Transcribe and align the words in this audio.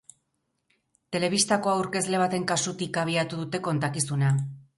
Telebistako 1.15 1.73
aurkezle 1.73 2.23
baten 2.23 2.49
kasutik 2.53 2.99
abiatu 3.03 3.43
dute 3.45 3.61
kontakizuna. 3.71 4.35